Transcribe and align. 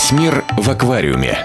Весь 0.00 0.12
мир 0.12 0.44
в 0.56 0.70
аквариуме. 0.70 1.36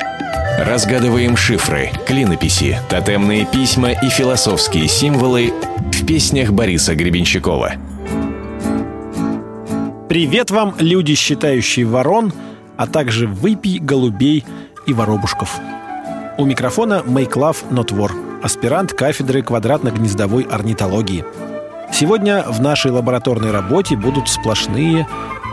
Разгадываем 0.57 1.35
шифры, 1.35 1.91
клинописи, 2.07 2.79
тотемные 2.87 3.45
письма 3.45 3.91
и 3.91 4.07
философские 4.07 4.87
символы 4.87 5.53
в 5.91 6.05
песнях 6.05 6.51
Бориса 6.51 6.95
Гребенщикова. 6.95 7.73
Привет 10.07 10.51
вам, 10.51 10.73
люди, 10.79 11.15
считающие 11.15 11.85
ворон, 11.85 12.31
а 12.77 12.87
также 12.87 13.27
выпий, 13.27 13.77
голубей 13.77 14.45
и 14.85 14.93
воробушков. 14.93 15.59
У 16.37 16.45
микрофона 16.45 17.03
Make 17.05 17.33
Love 17.33 17.57
Not 17.71 17.89
War, 17.89 18.13
аспирант 18.41 18.93
кафедры 18.93 19.41
квадратно-гнездовой 19.41 20.43
орнитологии. 20.43 21.25
Сегодня 21.91 22.45
в 22.47 22.61
нашей 22.61 22.91
лабораторной 22.91 23.51
работе 23.51 23.97
будут 23.97 24.29
сплошные 24.29 25.05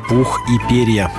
пух 0.08 0.40
и 0.48 0.68
перья. 0.70 1.10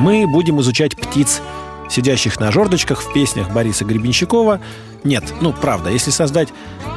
Мы 0.00 0.26
будем 0.26 0.60
изучать 0.60 0.96
птиц, 0.96 1.42
сидящих 1.90 2.38
на 2.38 2.52
жердочках 2.52 3.02
в 3.02 3.12
песнях 3.12 3.50
Бориса 3.50 3.84
Гребенщикова. 3.84 4.60
Нет, 5.04 5.24
ну 5.40 5.52
правда, 5.52 5.90
если 5.90 6.10
создать 6.10 6.48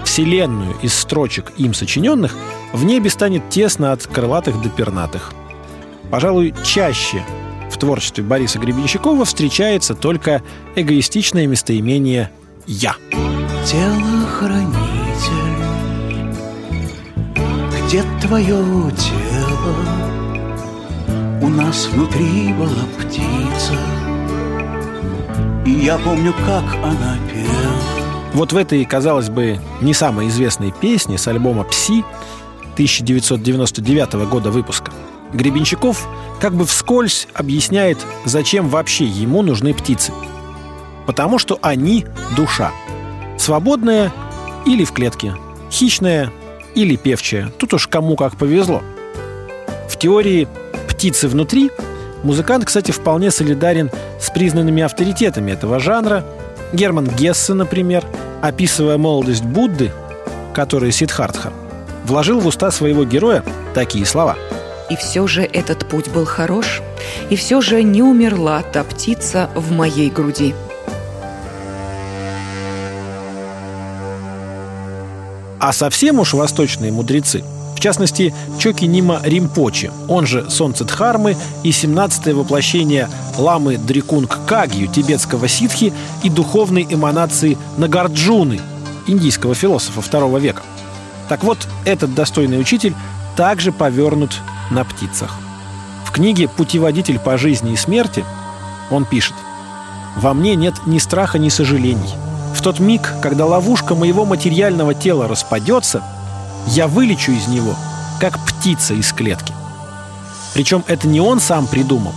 вселенную 0.03 0.75
из 0.81 0.93
строчек 0.93 1.51
им 1.57 1.73
сочиненных, 1.73 2.35
в 2.73 2.83
небе 2.83 3.09
станет 3.09 3.49
тесно 3.49 3.91
от 3.91 4.05
крылатых 4.05 4.61
до 4.61 4.69
пернатых. 4.69 5.33
Пожалуй, 6.09 6.53
чаще 6.63 7.23
в 7.71 7.77
творчестве 7.77 8.23
Бориса 8.23 8.59
Гребенщикова 8.59 9.25
встречается 9.25 9.95
только 9.95 10.43
эгоистичное 10.75 11.47
местоимение 11.47 12.29
«я». 12.67 12.95
Телохранитель, 13.65 14.75
где 17.87 18.03
твое 18.21 18.91
тело? 18.91 20.30
У 21.41 21.47
нас 21.47 21.87
внутри 21.87 22.53
была 22.53 22.85
птица, 22.99 23.73
и 25.65 25.71
я 25.71 25.97
помню, 25.97 26.35
как 26.45 26.63
она 26.83 27.17
пела. 27.33 27.73
Вот 28.35 28.53
в 28.53 28.57
этой, 28.57 28.85
казалось 28.85 29.29
бы, 29.29 29.59
не 29.81 29.95
самой 29.95 30.27
известной 30.27 30.71
песне 30.71 31.17
с 31.17 31.27
альбома 31.27 31.63
«Пси» 31.63 32.05
1999 32.73 34.13
года 34.29 34.51
выпуска 34.51 34.91
Гребенщиков 35.33 36.07
как 36.39 36.53
бы 36.53 36.65
вскользь 36.65 37.27
объясняет, 37.33 37.97
зачем 38.23 38.69
вообще 38.69 39.05
ему 39.05 39.41
нужны 39.41 39.73
птицы. 39.73 40.13
Потому 41.07 41.39
что 41.39 41.57
они– 41.63 42.05
душа. 42.37 42.71
Свободная 43.39 44.13
или 44.67 44.83
в 44.83 44.91
клетке, 44.91 45.35
хищная 45.71 46.31
или 46.75 46.97
певчая. 46.97 47.51
Тут 47.57 47.73
уж 47.73 47.87
кому 47.87 48.15
как 48.15 48.35
повезло. 48.35 48.83
В 49.89 49.97
теории 49.97 50.47
«птицы 51.01 51.27
внутри» 51.27 51.71
музыкант, 52.21 52.65
кстати, 52.65 52.91
вполне 52.91 53.31
солидарен 53.31 53.89
с 54.19 54.29
признанными 54.29 54.83
авторитетами 54.83 55.51
этого 55.51 55.79
жанра. 55.79 56.23
Герман 56.73 57.07
Гессе, 57.07 57.55
например, 57.55 58.05
описывая 58.43 58.99
молодость 58.99 59.43
Будды, 59.43 59.91
который 60.53 60.91
Сидхартха, 60.91 61.53
вложил 62.05 62.39
в 62.39 62.45
уста 62.45 62.69
своего 62.69 63.03
героя 63.03 63.43
такие 63.73 64.05
слова– 64.05 64.37
и 64.91 64.95
все 64.97 65.25
же 65.25 65.41
этот 65.41 65.87
путь 65.87 66.09
был 66.09 66.25
хорош, 66.25 66.81
и 67.29 67.35
все 67.37 67.61
же 67.61 67.81
не 67.81 68.03
умерла 68.03 68.61
та 68.61 68.83
птица 68.83 69.49
в 69.55 69.71
моей 69.71 70.09
груди. 70.09 70.53
А 75.59 75.71
совсем 75.71 76.19
уж 76.19 76.33
восточные 76.33 76.91
мудрецы, 76.91 77.41
частности, 77.81 78.33
Чоки 78.57 78.85
Нима 78.85 79.19
Римпочи, 79.23 79.91
он 80.07 80.25
же 80.25 80.49
Солнце 80.49 80.85
Дхармы 80.85 81.35
и 81.63 81.71
17-е 81.71 82.33
воплощение 82.33 83.09
ламы 83.37 83.77
Дрикунг 83.77 84.39
Кагью, 84.45 84.87
тибетского 84.87 85.47
ситхи 85.47 85.93
и 86.23 86.29
духовной 86.29 86.87
эманации 86.89 87.57
Нагарджуны, 87.77 88.61
индийского 89.07 89.55
философа 89.55 90.01
второго 90.01 90.37
века. 90.37 90.61
Так 91.27 91.43
вот, 91.43 91.57
этот 91.85 92.13
достойный 92.13 92.59
учитель 92.59 92.93
также 93.35 93.71
повернут 93.71 94.41
на 94.69 94.83
птицах. 94.83 95.35
В 96.05 96.11
книге 96.11 96.47
«Путеводитель 96.47 97.19
по 97.19 97.37
жизни 97.37 97.73
и 97.73 97.77
смерти» 97.77 98.23
он 98.89 99.05
пишет 99.05 99.35
«Во 100.17 100.33
мне 100.33 100.55
нет 100.55 100.75
ни 100.85 100.99
страха, 100.99 101.39
ни 101.39 101.49
сожалений. 101.49 102.13
В 102.53 102.61
тот 102.61 102.79
миг, 102.79 103.13
когда 103.21 103.45
ловушка 103.45 103.95
моего 103.95 104.25
материального 104.25 104.93
тела 104.93 105.27
распадется, 105.27 106.03
я 106.67 106.87
вылечу 106.87 107.31
из 107.31 107.47
него, 107.47 107.75
как 108.19 108.39
птица 108.45 108.93
из 108.93 109.11
клетки». 109.11 109.53
Причем 110.53 110.83
это 110.87 111.07
не 111.07 111.19
он 111.19 111.39
сам 111.39 111.67
придумал. 111.67 112.13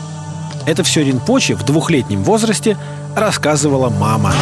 Это 0.67 0.83
все 0.83 1.05
Ринпоче 1.05 1.55
в 1.55 1.63
двухлетнем 1.63 2.25
возрасте 2.25 2.77
рассказывала 3.15 3.91
мама. 3.91 4.33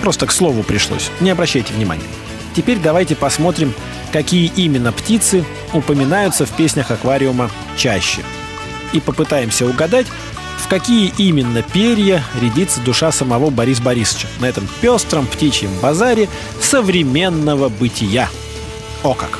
Просто 0.00 0.26
к 0.26 0.32
слову 0.32 0.62
пришлось. 0.62 1.10
Не 1.20 1.30
обращайте 1.30 1.72
внимания. 1.72 2.02
Теперь 2.54 2.78
давайте 2.78 3.16
посмотрим, 3.16 3.72
какие 4.12 4.52
именно 4.54 4.92
птицы 4.92 5.44
упоминаются 5.72 6.44
в 6.44 6.50
песнях 6.50 6.90
аквариума 6.90 7.50
чаще. 7.76 8.20
И 8.94 9.00
попытаемся 9.00 9.66
угадать, 9.66 10.06
в 10.58 10.68
какие 10.68 11.12
именно 11.18 11.62
перья 11.62 12.24
рядится 12.40 12.80
душа 12.80 13.12
самого 13.12 13.50
Бориса 13.50 13.82
Борисовича 13.82 14.28
на 14.40 14.46
этом 14.46 14.66
пестром 14.80 15.26
птичьем 15.26 15.68
базаре 15.82 16.30
современного 16.62 17.68
бытия. 17.68 18.30
О 19.02 19.12
как! 19.12 19.38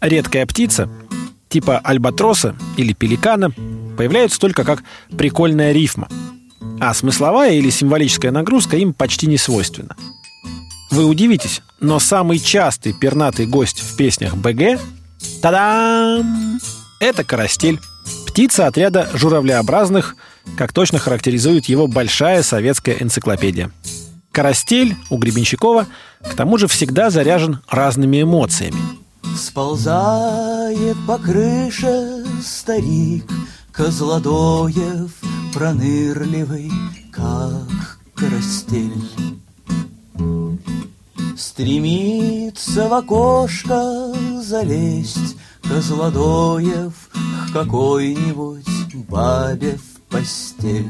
Редкая 0.00 0.46
птица, 0.46 0.88
типа 1.50 1.78
альбатроса 1.78 2.56
или 2.78 2.94
пеликана, 2.94 3.50
появляется 3.98 4.40
только 4.40 4.64
как 4.64 4.82
прикольная 5.18 5.72
рифма– 5.72 6.08
а 6.82 6.94
смысловая 6.94 7.52
или 7.52 7.70
символическая 7.70 8.32
нагрузка 8.32 8.76
им 8.76 8.92
почти 8.92 9.28
не 9.28 9.38
свойственна. 9.38 9.94
Вы 10.90 11.04
удивитесь, 11.04 11.62
но 11.78 12.00
самый 12.00 12.40
частый 12.40 12.92
пернатый 12.92 13.46
гость 13.46 13.80
в 13.80 13.96
песнях 13.96 14.36
БГ– 14.36 14.80
та-дам! 15.40 16.60
Это 17.00 17.24
карастель, 17.24 17.80
птица 18.26 18.66
отряда 18.66 19.08
журавлеобразных, 19.14 20.16
как 20.56 20.72
точно 20.72 20.98
характеризует 20.98 21.66
его 21.66 21.86
большая 21.86 22.42
советская 22.42 22.96
энциклопедия. 23.00 23.70
Карастель 24.30 24.96
у 25.10 25.18
Гребенщикова 25.18 25.86
к 26.22 26.34
тому 26.34 26.58
же 26.58 26.66
всегда 26.66 27.10
заряжен 27.10 27.60
разными 27.68 28.22
эмоциями. 28.22 28.80
Сползает 29.36 30.96
по 31.06 31.18
крыше 31.18 32.24
старик 32.42 33.24
Козлодоев 33.72 35.10
пронырливый, 35.52 36.70
как 37.10 37.98
карастель. 38.14 38.92
Стремится 41.36 42.88
в 42.88 42.94
окошко 42.94 44.12
залезть 44.40 45.36
Козлодоев 45.62 46.92
к 47.12 47.52
какой-нибудь 47.52 48.94
бабе 49.08 49.78
в 49.78 50.00
постель. 50.10 50.88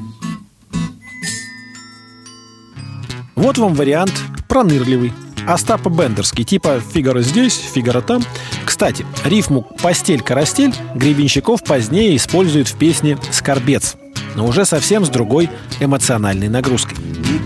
Вот 3.34 3.58
вам 3.58 3.75
вариант 3.75 4.12
пронырливый. 4.48 5.12
Остапа 5.47 5.88
Бендерский, 5.88 6.44
типа 6.44 6.80
«Фигара 6.80 7.22
здесь, 7.22 7.54
Фигара 7.54 8.00
там». 8.00 8.22
Кстати, 8.64 9.04
рифму 9.24 9.62
«постель-карастель» 9.82 10.74
Гребенщиков 10.94 11.64
позднее 11.64 12.16
использует 12.16 12.69
в 12.69 12.76
песне 12.76 13.19
«Скорбец», 13.32 13.97
но 14.36 14.47
уже 14.47 14.64
совсем 14.64 15.04
с 15.04 15.09
другой 15.09 15.50
эмоциональной 15.80 16.48
нагрузкой. 16.48 17.01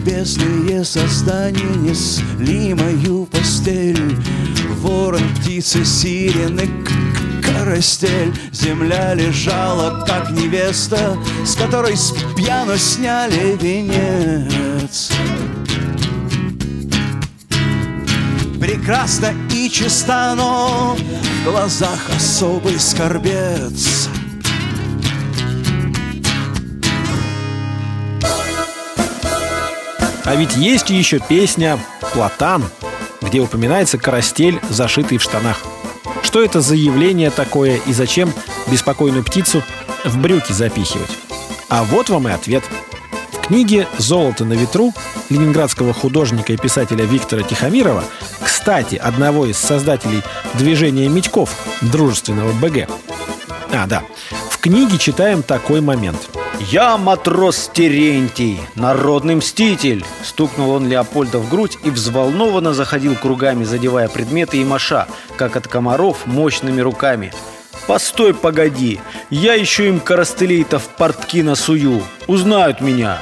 Небесные 0.07 0.85
создания 0.85 1.75
несли 1.79 2.75
мою 2.75 3.27
постель. 3.27 4.17
Ворон, 4.79 5.21
птицы, 5.35 5.85
сирены, 5.85 6.71
карастель. 7.43 8.33
Земля 8.53 9.15
лежала, 9.15 10.05
как 10.07 10.31
невеста 10.31 11.19
С 11.45 11.57
которой 11.57 11.97
с 11.97 12.15
пьяно 12.37 12.79
сняли 12.79 13.59
венец. 13.61 15.11
Прекрасно 18.61 19.35
и 19.53 19.69
чисто, 19.69 20.35
но 20.37 20.97
в 20.97 21.51
глазах 21.51 21.99
особый 22.15 22.79
скорбец 22.79 24.09
А 30.37 30.39
ведь 30.39 30.55
есть 30.55 30.91
еще 30.91 31.19
песня 31.19 31.79
«Платан», 32.13 32.63
где 33.23 33.41
упоминается 33.41 33.97
карастель, 33.97 34.61
зашитый 34.69 35.17
в 35.17 35.23
штанах. 35.23 35.63
Что 36.23 36.45
это 36.45 36.61
за 36.61 36.75
явление 36.75 37.31
такое 37.31 37.81
и 37.87 37.95
зачем 37.95 38.31
беспокойную 38.67 39.25
птицу 39.25 39.63
в 40.05 40.19
брюки 40.19 40.53
запихивать? 40.53 41.09
А 41.71 41.85
вот 41.85 42.11
вам 42.11 42.29
и 42.29 42.33
ответ. 42.33 42.63
В 43.33 43.47
книге 43.47 43.89
«Золото 43.97 44.45
на 44.45 44.53
ветру» 44.53 44.93
ленинградского 45.31 45.95
художника 45.95 46.53
и 46.53 46.59
писателя 46.59 47.07
Виктора 47.07 47.43
Тихомирова, 47.43 48.05
кстати, 48.43 48.97
одного 48.97 49.47
из 49.47 49.57
создателей 49.57 50.23
движения 50.53 51.09
Митьков, 51.09 51.49
дружественного 51.81 52.53
БГ. 52.53 52.91
А, 53.73 53.87
да. 53.87 54.03
В 54.51 54.59
книге 54.59 54.99
читаем 54.99 55.43
такой 55.43 55.81
момент. 55.81 56.29
«Я 56.59 56.97
матрос 56.97 57.71
Терентий, 57.73 58.61
народный 58.75 59.37
мститель!» 59.37 60.05
Стукнул 60.23 60.71
он 60.71 60.89
Леопольда 60.89 61.39
в 61.39 61.49
грудь 61.51 61.79
и 61.85 61.91
взволнованно 61.91 62.73
заходил 62.73 63.15
кругами, 63.15 63.65
задевая 63.65 64.09
предметы 64.09 64.59
и 64.59 64.65
маша, 64.65 65.07
как 65.37 65.57
от 65.57 65.69
комаров, 65.69 66.27
мощными 66.27 66.81
руками– 66.81 67.33
Постой, 67.87 68.35
погоди, 68.35 69.01
я 69.31 69.55
еще 69.55 69.89
им 69.89 70.01
коростылей-то 70.01 70.81
в 70.81 70.89
портки 70.89 71.43
насую. 71.43 72.03
Узнают 72.27 72.81
меня. 72.81 73.21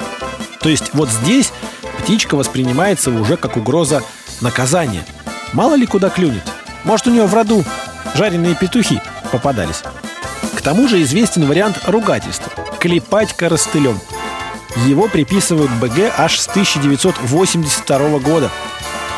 То 0.60 0.70
есть 0.70 0.94
вот 0.94 1.10
здесь 1.10 1.52
птичка 1.98 2.34
воспринимается 2.34 3.10
уже 3.10 3.36
как 3.36 3.58
угроза 3.58 4.02
наказания. 4.40 5.04
Мало 5.52 5.74
ли 5.74 5.84
куда 5.86 6.08
клюнет. 6.08 6.44
Может, 6.84 7.08
у 7.08 7.10
нее 7.10 7.26
в 7.26 7.34
роду 7.34 7.62
жареные 8.14 8.54
петухи 8.54 9.02
попадались. 9.30 9.82
К 10.56 10.62
тому 10.62 10.88
же 10.88 11.02
известен 11.02 11.46
вариант 11.46 11.80
ругательства– 11.86 12.50
клепать 12.84 13.32
коростылем. 13.32 13.98
Его 14.86 15.08
приписывают 15.08 15.70
БГ 15.80 16.12
аж 16.18 16.38
с 16.38 16.46
1982 16.48 18.18
года– 18.18 18.50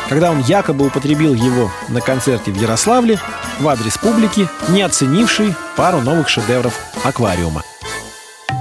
когда 0.07 0.31
он 0.31 0.39
якобы 0.39 0.87
употребил 0.87 1.33
его 1.33 1.69
на 1.89 1.99
концерте 1.99 2.49
в 2.49 2.61
Ярославле 2.61 3.19
в 3.59 3.67
адрес 3.67 3.97
публики, 3.97 4.47
не 4.69 4.83
оценивший 4.83 5.53
пару 5.75 5.99
новых 5.99 6.29
шедевров 6.29 6.79
аквариума. 7.03 7.61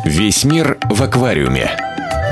Весь 0.04 0.42
мир 0.42 0.76
в 0.90 1.00
аквариуме. 1.00 1.70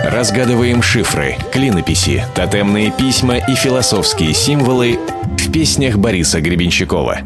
Разгадываем 0.04 0.82
шифры, 0.82 1.36
клинописи, 1.52 2.26
тотемные 2.34 2.90
письма 2.90 3.36
и 3.36 3.54
философские 3.54 4.34
символы 4.34 4.98
в 5.38 5.52
песнях 5.52 5.96
Бориса 5.96 6.40
Гребенщикова. 6.40 7.20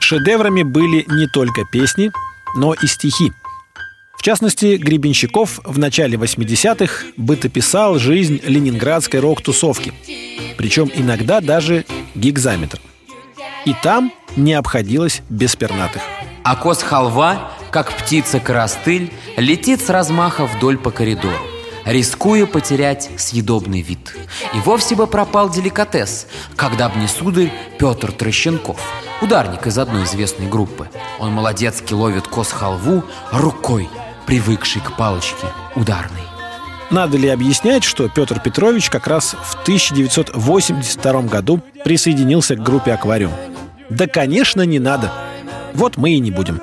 Шедеврами 0.00 0.62
были 0.62 1.04
не 1.08 1.26
только 1.26 1.66
песни, 1.70 2.10
но 2.56 2.72
и 2.72 2.86
стихи– 2.86 3.34
в 4.18 4.22
частности, 4.22 4.76
Гребенщиков 4.76 5.60
в 5.62 5.78
начале 5.78 6.18
80-х 6.18 7.06
бытописал 7.16 8.00
жизнь 8.00 8.40
ленинградской 8.44 9.20
рок-тусовки, 9.20 9.92
причем 10.56 10.90
иногда 10.92 11.40
даже 11.40 11.84
гигзаметр. 12.16 12.80
И 13.64 13.74
там 13.80 14.12
не 14.34 14.54
обходилось 14.54 15.22
без 15.28 15.54
пернатых. 15.54 16.02
А 16.42 16.56
кос-халва, 16.56 17.52
как 17.70 17.92
птица-коростыль, 17.92 19.12
летит 19.36 19.80
с 19.80 19.88
размаха 19.88 20.46
вдоль 20.46 20.78
по 20.78 20.90
коридору 20.90 21.38
рискуя 21.88 22.44
потерять 22.44 23.08
съедобный 23.16 23.80
вид. 23.80 24.14
И 24.54 24.58
вовсе 24.60 24.94
бы 24.94 25.06
пропал 25.06 25.48
деликатес, 25.48 26.26
когда 26.54 26.88
б 26.88 26.98
не 26.98 27.08
сударь 27.08 27.50
Петр 27.78 28.12
Трощенков, 28.12 28.78
ударник 29.22 29.66
из 29.66 29.78
одной 29.78 30.04
известной 30.04 30.48
группы. 30.48 30.90
Он 31.18 31.32
молодецки 31.32 31.94
ловит 31.94 32.28
кос-халву 32.28 33.04
рукой, 33.32 33.88
привыкший 34.28 34.82
к 34.82 34.94
палочке 34.94 35.46
ударной. 35.74 36.20
Надо 36.90 37.16
ли 37.16 37.28
объяснять, 37.28 37.82
что 37.82 38.10
Петр 38.10 38.38
Петрович 38.40 38.90
как 38.90 39.06
раз 39.06 39.34
в 39.42 39.62
1982 39.62 41.22
году 41.22 41.62
присоединился 41.82 42.54
к 42.54 42.62
группе 42.62 42.92
«Аквариум»? 42.92 43.32
Да, 43.88 44.06
конечно, 44.06 44.60
не 44.60 44.78
надо. 44.78 45.10
Вот 45.72 45.96
мы 45.96 46.10
и 46.10 46.18
не 46.18 46.30
будем. 46.30 46.60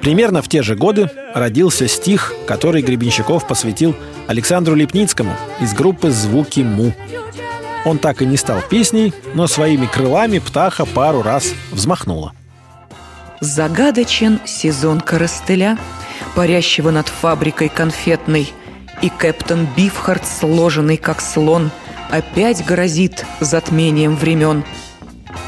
Примерно 0.00 0.40
в 0.40 0.48
те 0.48 0.62
же 0.62 0.74
годы 0.74 1.10
родился 1.34 1.86
стих, 1.86 2.32
который 2.46 2.80
Гребенщиков 2.80 3.46
посвятил 3.46 3.94
Александру 4.26 4.74
Лепницкому 4.74 5.36
из 5.60 5.74
группы 5.74 6.10
«Звуки 6.10 6.60
Му». 6.60 6.94
Он 7.84 7.98
так 7.98 8.22
и 8.22 8.26
не 8.26 8.38
стал 8.38 8.62
песней, 8.62 9.12
но 9.34 9.48
своими 9.48 9.84
крылами 9.84 10.38
птаха 10.38 10.86
пару 10.86 11.20
раз 11.20 11.52
взмахнула. 11.72 12.32
Загадочен 13.40 14.40
сезон 14.46 15.02
коростыля– 15.02 15.76
парящего 16.34 16.90
над 16.90 17.08
фабрикой 17.08 17.68
конфетной, 17.68 18.52
и 19.02 19.08
кэптон 19.08 19.66
Бифхард, 19.76 20.26
сложенный 20.26 20.96
как 20.96 21.20
слон, 21.20 21.70
опять 22.10 22.64
грозит 22.64 23.26
затмением 23.40 24.16
времен. 24.16 24.64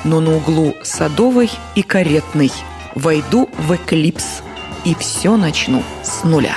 Но 0.05 0.21
на 0.21 0.37
углу 0.37 0.75
Садовой 0.83 1.51
и 1.75 1.83
Каретной 1.83 2.53
войду 2.95 3.49
в 3.59 3.75
эклипс 3.75 4.43
и 4.85 4.95
все 4.95 5.37
начну 5.37 5.83
с 6.03 6.25
нуля. 6.25 6.57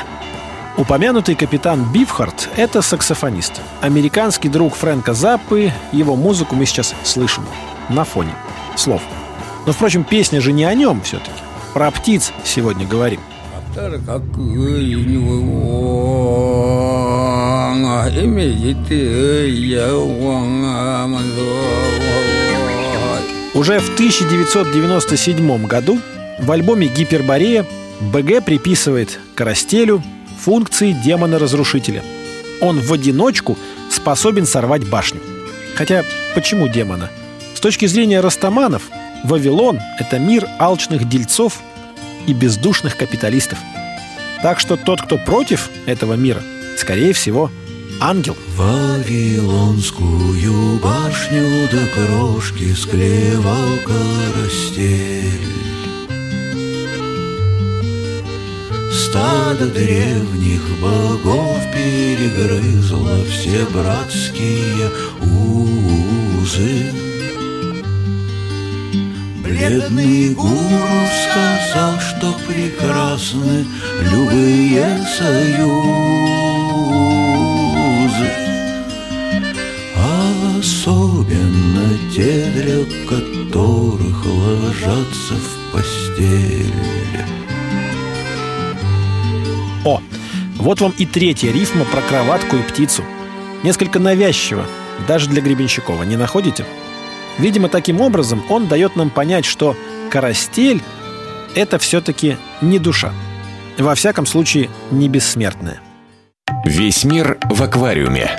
Упомянутый 0.77 1.35
капитан 1.35 1.91
Бифхард– 1.91 2.49
это 2.55 2.81
саксофонист. 2.81 3.61
Американский 3.81 4.47
друг 4.47 4.75
Фрэнка 4.75 5.13
Заппы. 5.13 5.73
Его 5.91 6.15
музыку 6.15 6.55
мы 6.55 6.65
сейчас 6.65 6.95
слышим 7.03 7.45
на 7.89 8.05
фоне 8.05 8.33
слов. 8.77 9.01
Но, 9.65 9.73
впрочем, 9.73 10.03
песня 10.05 10.39
же 10.39 10.53
не 10.53 10.63
о 10.63 10.73
нем 10.73 11.01
все-таки. 11.01 11.41
Про 11.73 11.91
птиц 11.91 12.31
сегодня 12.45 12.87
говорим. 12.87 13.19
Уже 23.53 23.79
в 23.79 23.93
1997 23.93 25.65
году 25.65 25.99
в 26.39 26.51
альбоме 26.51 26.87
«Гиперборея» 26.87 27.65
БГ 27.99 28.43
приписывает 28.43 29.19
Карастелю 29.35 30.03
функции 30.39 30.91
демона-разрушителя. 30.91 32.03
Он 32.61 32.79
в 32.79 32.91
одиночку 32.93 33.57
способен 33.89 34.45
сорвать 34.45 34.87
башню. 34.87 35.21
Хотя 35.75 36.03
почему 36.35 36.67
демона? 36.67 37.09
С 37.55 37.59
точки 37.59 37.85
зрения 37.85 38.19
растаманов, 38.21 38.83
Вавилон– 39.23 39.79
это 39.99 40.19
мир 40.19 40.47
алчных 40.59 41.07
дельцов 41.07 41.61
и 42.27 42.33
бездушных 42.33 42.97
капиталистов. 42.97 43.57
Так 44.41 44.59
что 44.59 44.75
тот, 44.77 45.01
кто 45.01 45.17
против 45.17 45.69
этого 45.85 46.13
мира, 46.13 46.41
скорее 46.77 47.11
всего, 47.13 47.51
ангел. 47.99 48.37
Вавилонскую 48.55 50.79
башню 50.79 51.67
до 51.69 51.85
крошки 51.87 52.73
склевал 52.73 53.77
карастель. 53.85 55.27
Стадо 58.91 59.67
древних 59.67 60.61
богов 60.79 61.61
перегрызло 61.73 63.23
все 63.25 63.65
братские 63.65 64.89
узы. 65.21 67.08
Бледный 69.59 70.33
гуру 70.35 70.55
сказал, 71.29 71.99
что 71.99 72.33
прекрасны 72.47 73.65
любые 74.09 75.05
союзы, 75.17 75.69
Особенно 80.57 81.89
те, 82.15 82.45
для 82.55 82.85
которых 83.05 84.25
ложатся 84.25 85.33
в 85.35 85.73
постель. 85.73 86.73
О, 89.83 90.01
вот 90.55 90.79
вам 90.79 90.93
и 90.97 91.05
третья 91.05 91.51
рифма 91.51 91.83
про 91.83 92.01
кроватку 92.01 92.55
и 92.55 92.61
птицу. 92.61 93.03
Несколько 93.63 93.99
навязчиво, 93.99 94.65
даже 95.05 95.27
для 95.27 95.41
Гребенщикова, 95.41 96.03
не 96.03 96.15
находите? 96.15 96.65
Видимо, 97.39 97.69
таким 97.69 98.01
образом 98.01 98.43
он 98.49 98.67
дает 98.67 98.95
нам 98.95 99.09
понять, 99.09 99.45
что 99.45 99.75
карастель— 100.11 100.81
это 101.55 101.79
все-таки 101.79 102.37
не 102.61 102.79
душа. 102.79 103.13
Во 103.77 103.95
всяком 103.95 104.25
случае, 104.25 104.69
не 104.91 105.07
бессмертная. 105.07 105.79
Весь 106.65 107.05
мир 107.05 107.37
в 107.49 107.63
аквариуме. 107.63 108.29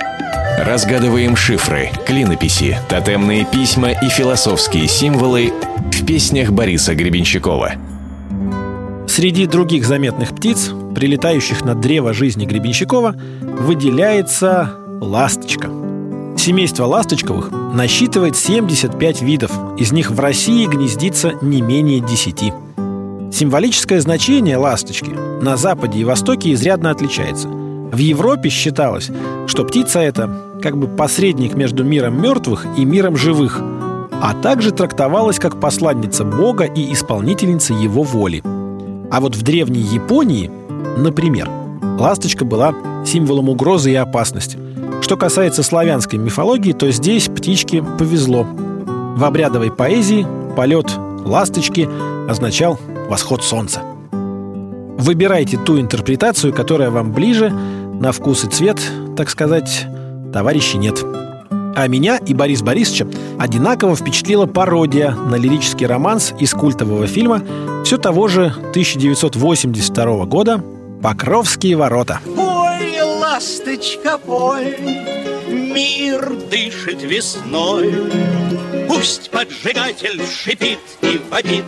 Разгадываем 0.59 1.35
шифры, 1.35 1.89
клинописи, 2.05 2.77
тотемные 2.87 3.45
письма 3.45 3.91
и 3.91 4.09
философские 4.09 4.87
символы 4.87 5.51
в 5.91 6.05
песнях 6.05 6.51
Бориса 6.51 6.93
Гребенщикова. 6.93 7.73
Среди 9.07 9.47
других 9.47 9.85
заметных 9.85 10.35
птиц, 10.35 10.71
прилетающих 10.93 11.65
на 11.65 11.73
древо 11.73 12.13
жизни 12.13 12.45
Гребенщикова, 12.45 13.15
выделяется 13.41 14.75
ласточка— 15.01 15.69
Семейство 16.41 16.85
ласточковых 16.85 17.51
насчитывает 17.51 18.35
75 18.35 19.21
видов, 19.21 19.51
из 19.77 19.91
них 19.91 20.09
в 20.09 20.19
России 20.19 20.65
гнездится 20.65 21.33
не 21.43 21.61
менее 21.61 21.99
10. 21.99 22.51
Символическое 23.31 24.01
значение 24.01 24.57
ласточки 24.57 25.11
на 25.11 25.55
Западе 25.55 25.99
и 25.99 26.03
Востоке 26.03 26.53
изрядно 26.53 26.89
отличается. 26.89 27.47
В 27.47 27.95
Европе 27.95 28.49
считалось, 28.49 29.11
что 29.45 29.63
птица 29.65 29.99
эта 29.99 30.57
как 30.63 30.77
бы 30.77 30.87
посредник 30.87 31.53
между 31.53 31.83
миром 31.83 32.19
мертвых 32.19 32.65
и 32.75 32.85
миром 32.85 33.17
живых, 33.17 33.61
а 34.19 34.33
также 34.33 34.71
трактовалась 34.71 35.37
как 35.37 35.59
посланница 35.59 36.23
Бога 36.23 36.63
и 36.63 36.91
исполнительница 36.91 37.75
его 37.75 38.01
воли. 38.01 38.41
А 39.11 39.21
вот 39.21 39.35
в 39.35 39.43
древней 39.43 39.81
Японии, 39.83 40.49
например, 40.97 41.47
ласточка 41.99 42.45
была 42.45 42.73
символом 43.05 43.47
угрозы 43.47 43.91
и 43.91 43.95
опасности. 43.95 44.57
Что 45.11 45.17
касается 45.17 45.61
славянской 45.61 46.17
мифологии, 46.17 46.71
то 46.71 46.89
здесь 46.89 47.27
птичке 47.27 47.83
повезло. 47.83 48.47
В 48.47 49.25
обрядовой 49.25 49.69
поэзии 49.69 50.25
полет 50.55 50.89
ласточки 51.25 51.89
означал 52.29 52.79
восход 53.09 53.43
солнца. 53.43 53.81
Выбирайте 54.13 55.57
ту 55.57 55.81
интерпретацию, 55.81 56.53
которая 56.53 56.91
вам 56.91 57.11
ближе, 57.11 57.49
на 57.49 58.13
вкус 58.13 58.45
и 58.45 58.47
цвет, 58.47 58.79
так 59.17 59.29
сказать, 59.29 59.85
товарищей 60.31 60.77
нет. 60.77 61.03
А 61.75 61.87
меня 61.89 62.15
и 62.15 62.33
Борис 62.33 62.61
Борисовича 62.61 63.05
одинаково 63.37 63.97
впечатлила 63.97 64.45
пародия 64.45 65.11
на 65.11 65.35
лирический 65.35 65.87
романс 65.87 66.33
из 66.39 66.53
культового 66.53 67.05
фильма 67.05 67.41
все 67.83 67.97
того 67.97 68.29
же 68.29 68.45
1982 68.45 70.25
года 70.25 70.63
«Покровские 71.01 71.75
ворота». 71.75 72.21
Ласточка, 73.41 74.19
пой, 74.19 74.77
мир 75.47 76.31
дышит 76.51 77.01
весной. 77.01 77.91
Пусть 78.87 79.31
поджигатель 79.31 80.21
шипит 80.27 80.77
и 81.01 81.19
вопит, 81.31 81.65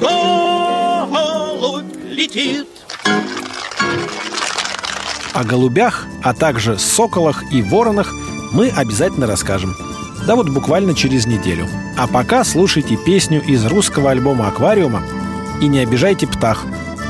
голубь 0.00 1.92
летит. 2.08 2.68
О 5.34 5.42
голубях, 5.42 6.06
а 6.22 6.34
также 6.34 6.78
соколах 6.78 7.42
и 7.52 7.62
воронах 7.62 8.12
мы 8.52 8.68
обязательно 8.68 9.26
расскажем. 9.26 9.74
Да 10.24 10.36
вот 10.36 10.50
буквально 10.50 10.94
через 10.94 11.26
неделю. 11.26 11.66
А 11.98 12.06
пока 12.06 12.44
слушайте 12.44 12.96
песню 12.96 13.42
из 13.42 13.66
русского 13.66 14.12
альбома 14.12 14.46
«Аквариума» 14.46 15.02
и 15.60 15.66
не 15.66 15.80
обижайте 15.80 16.28
птах, 16.28 16.64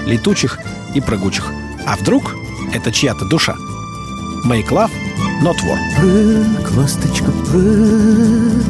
летучих 0.06 0.58
и 0.94 1.02
прыгучих. 1.02 1.44
А 1.86 1.96
вдруг 1.96 2.34
это 2.72 2.90
чья-то 2.90 3.26
душа? 3.26 3.54
Make 4.44 4.72
love, 4.72 4.90
not 5.40 5.56
war. 5.62 5.78
Прыг, 5.96 6.76
ласточка, 6.76 7.30
прыг 7.46 8.66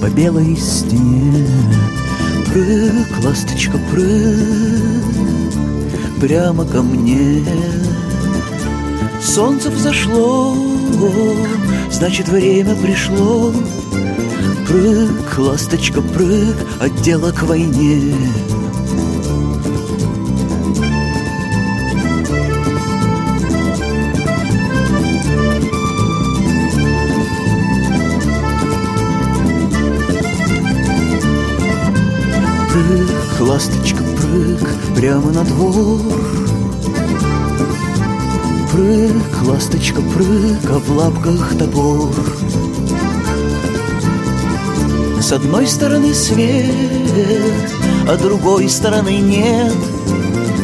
По 0.00 0.10
белой 0.10 0.56
стене. 0.56 1.48
Прыг, 2.46 3.24
ласточка, 3.24 3.78
прыг 3.90 5.04
Прямо 6.20 6.66
ко 6.66 6.82
мне. 6.82 7.42
Солнце 9.22 9.70
взошло 9.70 10.54
Значит, 11.90 12.28
время 12.28 12.74
пришло. 12.74 13.54
Прыг, 14.68 15.38
ласточка, 15.38 16.02
прыг 16.02 16.56
От 16.78 16.92
к 17.34 17.42
войне 17.44 18.14
ласточка, 33.54 34.02
прыг 34.02 34.68
Прямо 34.96 35.30
на 35.30 35.44
двор. 35.44 36.00
Прыг, 38.72 39.42
ласточка, 39.46 40.00
прыг 40.00 40.70
А 40.70 40.78
в 40.80 40.90
лапках 40.90 41.56
топор. 41.56 42.12
С 45.20 45.30
одной 45.32 45.68
стороны 45.68 46.12
свет 46.14 47.70
А 48.08 48.16
другой 48.16 48.68
стороны 48.68 49.18
нет. 49.18 49.76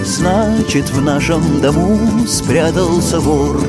Значит, 0.05 0.91
в 0.91 1.01
нашем 1.01 1.61
дому 1.61 2.27
спрятался 2.27 3.21
вор 3.21 3.61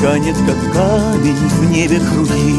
Ганит, 0.00 0.36
как 0.46 0.72
камень 0.72 1.36
в 1.36 1.70
небе 1.70 2.00
круги 2.00 2.56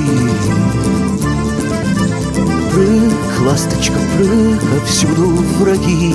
Прыг, 2.71 3.41
ласточка, 3.41 3.98
прыг, 4.15 4.83
всюду 4.86 5.27
враги. 5.57 6.13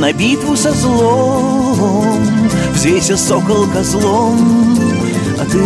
На 0.00 0.10
битву 0.14 0.56
со 0.56 0.72
злом 0.72 2.26
Взвейся, 2.72 3.18
сокол, 3.18 3.66
козлом. 3.66 4.78
А 5.38 5.44
ты, 5.44 5.62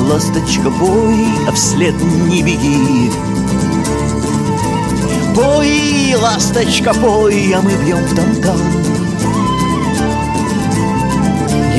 ласточка, 0.00 0.70
бой, 0.70 1.26
а 1.48 1.52
вслед 1.52 1.94
не 2.28 2.42
беги. 2.42 3.10
Пой, 5.34 6.14
ласточка, 6.14 6.94
пой, 6.94 7.52
а 7.52 7.60
мы 7.60 7.72
бьем 7.84 7.98
в 8.04 8.14
там-там 8.14 8.99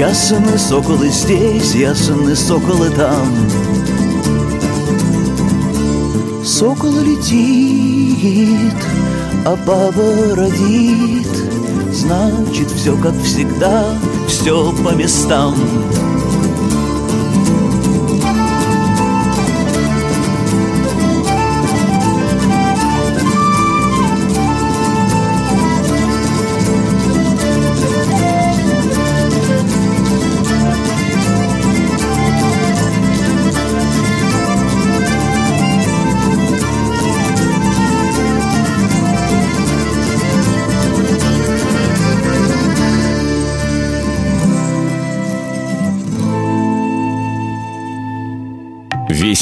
Ясны 0.02 0.58
соколы 0.58 1.10
здесь, 1.10 1.76
ясны 1.76 2.36
соколы 2.36 2.90
там. 2.90 3.32
Сокол 6.44 7.02
летит, 7.02 8.84
а 9.46 9.56
баба 9.56 10.36
родит. 10.36 11.28
Значит, 11.94 12.72
все 12.72 12.98
как 12.98 13.14
всегда, 13.22 13.94
все 14.28 14.74
по 14.84 14.90
местам 14.96 15.54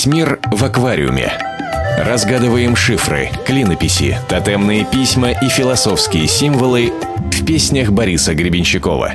мир 0.10 0.40
в 0.52 0.66
аквариуме. 0.66 1.32
Разгадываем 2.00 2.76
шифры, 2.76 3.30
клинописи, 3.46 4.18
тотемные 4.28 4.86
письма 4.86 5.32
и 5.32 5.50
философские 5.50 6.28
символы 6.28 6.92
в 7.32 7.46
песнях 7.46 7.92
Бориса 7.92 8.34
Гребенщикова. 8.34 9.08